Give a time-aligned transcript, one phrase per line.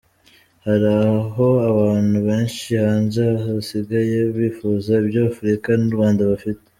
[0.65, 3.21] Hari aho abantu benshi hanze
[3.53, 6.65] basigaye bifuza ibyo Afurika n’u Rwanda bifite.